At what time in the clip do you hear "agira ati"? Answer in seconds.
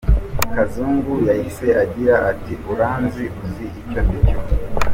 1.83-2.53